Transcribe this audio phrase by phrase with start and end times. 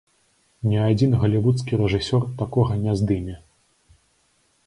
[0.69, 3.35] Ні адзін галівудскі рэжысёр такога не здыме.